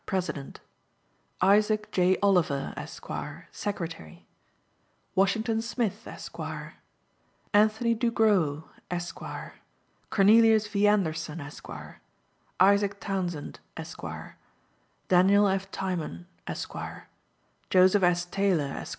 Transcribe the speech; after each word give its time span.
President. 0.07 0.61
ISAAC 1.43 1.91
J. 1.91 2.17
OLIVER, 2.23 2.73
Esq., 2.75 3.05
Secretary. 3.51 4.25
Washington 5.13 5.61
Smith, 5.61 6.07
Esq. 6.07 6.39
Anthony 7.53 7.93
Dugro, 7.93 8.63
Esq. 8.89 9.19
Cornelius 10.09 10.65
V. 10.67 10.87
Anderson, 10.87 11.39
Esq. 11.39 11.67
Isaac 12.59 12.99
Townsend, 12.99 13.59
Esq. 13.77 14.01
Daniel 15.07 15.47
F. 15.47 15.69
Tiemann, 15.69 16.25
Esq. 16.47 16.71
Joseph 17.69 18.01
S. 18.01 18.25
Taylor, 18.25 18.73
Esq. 18.77 18.89